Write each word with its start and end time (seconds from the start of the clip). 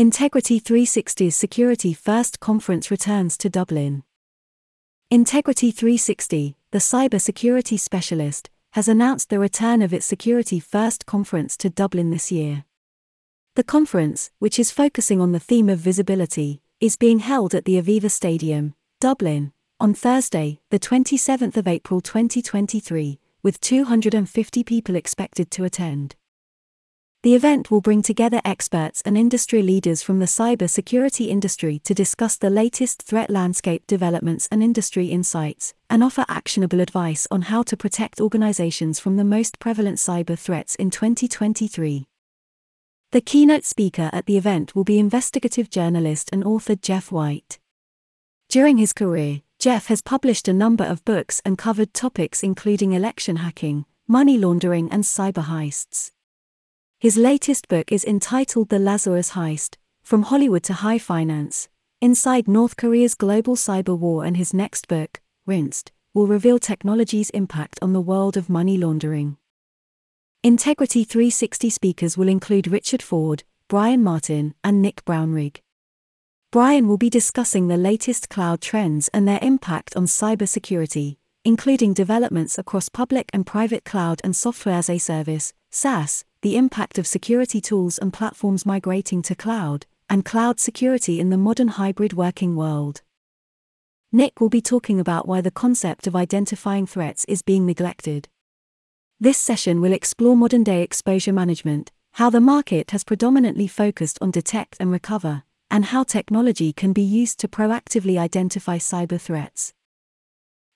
Integrity 0.00 0.58
360's 0.58 1.36
Security 1.36 1.92
First 1.92 2.40
conference 2.40 2.90
returns 2.90 3.36
to 3.36 3.50
Dublin. 3.50 4.02
Integrity 5.10 5.70
360, 5.70 6.56
the 6.70 6.78
cybersecurity 6.78 7.78
specialist, 7.78 8.48
has 8.70 8.88
announced 8.88 9.28
the 9.28 9.38
return 9.38 9.82
of 9.82 9.92
its 9.92 10.06
Security 10.06 10.58
First 10.58 11.04
conference 11.04 11.54
to 11.58 11.68
Dublin 11.68 12.08
this 12.08 12.32
year. 12.32 12.64
The 13.56 13.62
conference, 13.62 14.30
which 14.38 14.58
is 14.58 14.70
focusing 14.70 15.20
on 15.20 15.32
the 15.32 15.38
theme 15.38 15.68
of 15.68 15.80
visibility, 15.80 16.62
is 16.80 16.96
being 16.96 17.18
held 17.18 17.54
at 17.54 17.66
the 17.66 17.78
Aviva 17.78 18.10
Stadium, 18.10 18.72
Dublin, 19.02 19.52
on 19.78 19.92
Thursday, 19.92 20.62
the 20.70 20.78
27th 20.78 21.58
of 21.58 21.68
April 21.68 22.00
2023, 22.00 23.20
with 23.42 23.60
250 23.60 24.64
people 24.64 24.96
expected 24.96 25.50
to 25.50 25.64
attend. 25.64 26.16
The 27.22 27.34
event 27.34 27.70
will 27.70 27.82
bring 27.82 28.00
together 28.00 28.40
experts 28.46 29.02
and 29.04 29.18
industry 29.18 29.62
leaders 29.62 30.02
from 30.02 30.20
the 30.20 30.24
cybersecurity 30.24 31.28
industry 31.28 31.78
to 31.80 31.92
discuss 31.92 32.38
the 32.38 32.48
latest 32.48 33.02
threat 33.02 33.28
landscape 33.28 33.86
developments 33.86 34.48
and 34.50 34.62
industry 34.62 35.08
insights, 35.08 35.74
and 35.90 36.02
offer 36.02 36.24
actionable 36.28 36.80
advice 36.80 37.28
on 37.30 37.42
how 37.42 37.62
to 37.64 37.76
protect 37.76 38.22
organizations 38.22 38.98
from 38.98 39.18
the 39.18 39.24
most 39.24 39.58
prevalent 39.58 39.98
cyber 39.98 40.38
threats 40.38 40.74
in 40.76 40.88
2023. 40.88 42.06
The 43.12 43.20
keynote 43.20 43.66
speaker 43.66 44.08
at 44.14 44.24
the 44.24 44.38
event 44.38 44.74
will 44.74 44.84
be 44.84 44.98
investigative 44.98 45.68
journalist 45.68 46.30
and 46.32 46.42
author 46.42 46.74
Geoff 46.74 47.12
White. 47.12 47.58
During 48.48 48.78
his 48.78 48.94
career, 48.94 49.42
Geoff 49.58 49.88
has 49.88 50.00
published 50.00 50.48
a 50.48 50.54
number 50.54 50.84
of 50.84 51.04
books 51.04 51.42
and 51.44 51.58
covered 51.58 51.92
topics 51.92 52.42
including 52.42 52.92
election 52.92 53.36
hacking, 53.36 53.84
money 54.08 54.38
laundering, 54.38 54.90
and 54.90 55.04
cyber 55.04 55.44
heists. 55.44 56.12
His 57.00 57.16
latest 57.16 57.68
book 57.68 57.90
is 57.90 58.04
entitled 58.04 58.68
The 58.68 58.78
Lazarus 58.78 59.30
Heist 59.30 59.76
From 60.02 60.24
Hollywood 60.24 60.62
to 60.64 60.74
High 60.74 60.98
Finance 60.98 61.70
Inside 62.02 62.46
North 62.46 62.76
Korea's 62.76 63.14
Global 63.14 63.56
Cyber 63.56 63.98
War, 63.98 64.22
and 64.22 64.36
his 64.36 64.52
next 64.52 64.86
book, 64.86 65.18
Rinsed, 65.46 65.92
will 66.12 66.26
reveal 66.26 66.58
technology's 66.58 67.30
impact 67.30 67.78
on 67.80 67.94
the 67.94 68.02
world 68.02 68.36
of 68.36 68.50
money 68.50 68.76
laundering. 68.76 69.38
Integrity 70.42 71.02
360 71.02 71.70
speakers 71.70 72.18
will 72.18 72.28
include 72.28 72.68
Richard 72.68 73.00
Ford, 73.00 73.44
Brian 73.66 74.04
Martin, 74.04 74.52
and 74.62 74.82
Nick 74.82 75.02
Brownrigg. 75.06 75.62
Brian 76.50 76.86
will 76.86 76.98
be 76.98 77.08
discussing 77.08 77.68
the 77.68 77.78
latest 77.78 78.28
cloud 78.28 78.60
trends 78.60 79.08
and 79.14 79.26
their 79.26 79.38
impact 79.40 79.96
on 79.96 80.04
cybersecurity, 80.04 81.16
including 81.46 81.94
developments 81.94 82.58
across 82.58 82.90
public 82.90 83.30
and 83.32 83.46
private 83.46 83.86
cloud 83.86 84.20
and 84.22 84.36
software 84.36 84.74
as 84.74 84.90
a 84.90 84.98
service, 84.98 85.54
SaaS, 85.70 86.26
the 86.42 86.56
impact 86.56 86.98
of 86.98 87.06
security 87.06 87.60
tools 87.60 87.98
and 87.98 88.12
platforms 88.12 88.64
migrating 88.64 89.20
to 89.22 89.34
cloud, 89.34 89.86
and 90.08 90.24
cloud 90.24 90.58
security 90.58 91.20
in 91.20 91.30
the 91.30 91.36
modern 91.36 91.68
hybrid 91.68 92.14
working 92.14 92.56
world. 92.56 93.02
Nick 94.10 94.40
will 94.40 94.48
be 94.48 94.62
talking 94.62 94.98
about 94.98 95.28
why 95.28 95.40
the 95.40 95.50
concept 95.50 96.06
of 96.06 96.16
identifying 96.16 96.86
threats 96.86 97.24
is 97.26 97.42
being 97.42 97.64
neglected. 97.66 98.28
This 99.20 99.38
session 99.38 99.80
will 99.80 99.92
explore 99.92 100.34
modern 100.34 100.64
day 100.64 100.82
exposure 100.82 101.32
management, 101.32 101.92
how 102.14 102.30
the 102.30 102.40
market 102.40 102.90
has 102.90 103.04
predominantly 103.04 103.68
focused 103.68 104.18
on 104.20 104.30
detect 104.30 104.76
and 104.80 104.90
recover, 104.90 105.44
and 105.70 105.86
how 105.86 106.02
technology 106.02 106.72
can 106.72 106.92
be 106.92 107.02
used 107.02 107.38
to 107.40 107.48
proactively 107.48 108.18
identify 108.18 108.78
cyber 108.78 109.20
threats. 109.20 109.74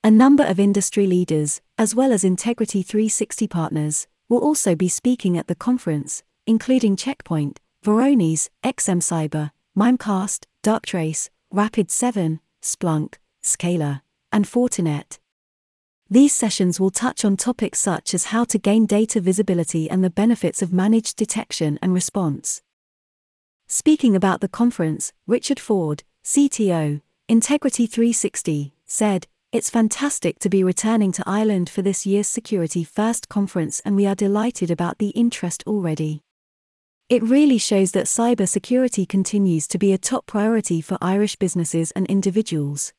A 0.04 0.10
number 0.10 0.44
of 0.44 0.60
industry 0.60 1.06
leaders, 1.06 1.62
as 1.78 1.94
well 1.94 2.12
as 2.12 2.22
Integrity 2.22 2.82
360 2.82 3.48
partners, 3.48 4.06
will 4.28 4.38
also 4.38 4.74
be 4.74 4.88
speaking 4.88 5.36
at 5.36 5.46
the 5.46 5.54
conference, 5.54 6.22
including 6.46 6.96
Checkpoint, 6.96 7.60
Varonis, 7.84 8.48
XM 8.62 9.00
Cyber, 9.00 9.50
Mimecast, 9.76 10.44
Darktrace, 10.62 11.30
Rapid7, 11.52 12.40
Splunk, 12.62 13.14
Scalar, 13.42 14.00
and 14.32 14.44
Fortinet. 14.44 15.18
These 16.10 16.32
sessions 16.32 16.78
will 16.78 16.90
touch 16.90 17.24
on 17.24 17.36
topics 17.36 17.80
such 17.80 18.14
as 18.14 18.26
how 18.26 18.44
to 18.44 18.58
gain 18.58 18.86
data 18.86 19.20
visibility 19.20 19.90
and 19.90 20.04
the 20.04 20.10
benefits 20.10 20.62
of 20.62 20.72
managed 20.72 21.16
detection 21.16 21.78
and 21.82 21.94
response. 21.94 22.62
Speaking 23.66 24.14
about 24.14 24.40
the 24.40 24.48
conference, 24.48 25.12
Richard 25.26 25.58
Ford, 25.58 26.04
CTO, 26.22 27.00
Integrity 27.28 27.86
360, 27.86 28.74
said, 28.84 29.26
it's 29.54 29.70
fantastic 29.70 30.40
to 30.40 30.48
be 30.48 30.64
returning 30.64 31.12
to 31.12 31.22
Ireland 31.28 31.70
for 31.70 31.80
this 31.80 32.04
year's 32.04 32.26
Security 32.26 32.82
First 32.82 33.28
conference, 33.28 33.78
and 33.84 33.94
we 33.94 34.04
are 34.04 34.16
delighted 34.16 34.68
about 34.68 34.98
the 34.98 35.10
interest 35.10 35.62
already. 35.64 36.22
It 37.08 37.22
really 37.22 37.58
shows 37.58 37.92
that 37.92 38.06
cyber 38.06 38.48
security 38.48 39.06
continues 39.06 39.68
to 39.68 39.78
be 39.78 39.92
a 39.92 39.96
top 39.96 40.26
priority 40.26 40.80
for 40.80 40.98
Irish 41.00 41.36
businesses 41.36 41.92
and 41.92 42.04
individuals. 42.08 42.92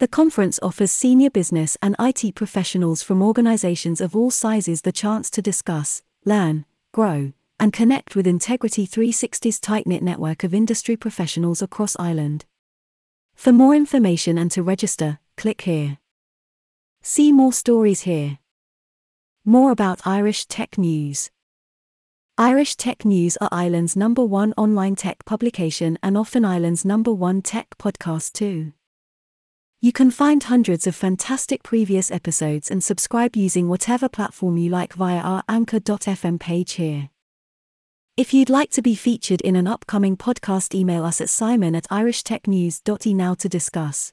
The 0.00 0.08
conference 0.08 0.58
offers 0.60 0.90
senior 0.90 1.30
business 1.30 1.76
and 1.80 1.94
IT 2.00 2.34
professionals 2.34 3.04
from 3.04 3.22
organizations 3.22 4.00
of 4.00 4.16
all 4.16 4.32
sizes 4.32 4.82
the 4.82 4.90
chance 4.90 5.30
to 5.30 5.40
discuss, 5.40 6.02
learn, 6.24 6.64
grow, 6.90 7.32
and 7.60 7.72
connect 7.72 8.16
with 8.16 8.26
Integrity 8.26 8.88
360's 8.88 9.60
tight 9.60 9.86
knit 9.86 10.02
network 10.02 10.42
of 10.42 10.52
industry 10.52 10.96
professionals 10.96 11.62
across 11.62 11.94
Ireland. 11.96 12.44
For 13.44 13.52
more 13.52 13.74
information 13.74 14.38
and 14.38 14.50
to 14.52 14.62
register, 14.62 15.18
click 15.36 15.60
here. 15.60 15.98
See 17.02 17.30
more 17.30 17.52
stories 17.52 18.00
here. 18.08 18.38
More 19.44 19.70
about 19.70 20.06
Irish 20.06 20.46
Tech 20.46 20.78
News. 20.78 21.30
Irish 22.38 22.74
Tech 22.76 23.04
News 23.04 23.36
are 23.42 23.50
Ireland's 23.52 23.96
number 23.96 24.24
one 24.24 24.54
online 24.56 24.96
tech 24.96 25.26
publication 25.26 25.98
and 26.02 26.16
often 26.16 26.42
Ireland's 26.42 26.86
number 26.86 27.12
one 27.12 27.42
tech 27.42 27.68
podcast 27.78 28.32
too. 28.32 28.72
You 29.82 29.92
can 29.92 30.10
find 30.10 30.42
hundreds 30.42 30.86
of 30.86 30.96
fantastic 30.96 31.62
previous 31.62 32.10
episodes 32.10 32.70
and 32.70 32.82
subscribe 32.82 33.36
using 33.36 33.68
whatever 33.68 34.08
platform 34.08 34.56
you 34.56 34.70
like 34.70 34.94
via 34.94 35.18
our 35.20 35.42
anchor.fm 35.50 36.40
page 36.40 36.72
here. 36.72 37.10
If 38.16 38.32
you'd 38.32 38.48
like 38.48 38.70
to 38.70 38.82
be 38.82 38.94
featured 38.94 39.40
in 39.40 39.56
an 39.56 39.66
upcoming 39.66 40.16
podcast, 40.16 40.72
email 40.72 41.04
us 41.04 41.20
at 41.20 41.28
simon 41.28 41.74
at 41.74 41.88
irishtechnews.ie 41.88 43.12
now 43.12 43.34
to 43.34 43.48
discuss. 43.48 44.12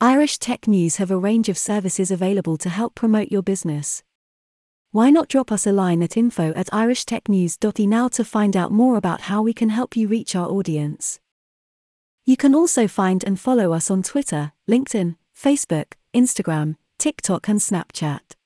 Irish 0.00 0.38
Tech 0.38 0.68
News 0.68 0.96
have 0.96 1.10
a 1.10 1.18
range 1.18 1.48
of 1.48 1.58
services 1.58 2.12
available 2.12 2.56
to 2.56 2.68
help 2.68 2.94
promote 2.94 3.32
your 3.32 3.42
business. 3.42 4.04
Why 4.92 5.10
not 5.10 5.26
drop 5.26 5.50
us 5.50 5.66
a 5.66 5.72
line 5.72 6.04
at 6.04 6.16
info 6.16 6.52
at 6.52 6.68
irishtechnews.ie 6.68 7.84
now 7.88 8.06
to 8.10 8.24
find 8.24 8.56
out 8.56 8.70
more 8.70 8.96
about 8.96 9.22
how 9.22 9.42
we 9.42 9.52
can 9.52 9.70
help 9.70 9.96
you 9.96 10.06
reach 10.06 10.36
our 10.36 10.46
audience? 10.46 11.18
You 12.24 12.36
can 12.36 12.54
also 12.54 12.86
find 12.86 13.24
and 13.24 13.40
follow 13.40 13.72
us 13.72 13.90
on 13.90 14.04
Twitter, 14.04 14.52
LinkedIn, 14.70 15.16
Facebook, 15.36 15.94
Instagram, 16.14 16.76
TikTok, 16.98 17.48
and 17.48 17.58
Snapchat. 17.58 18.36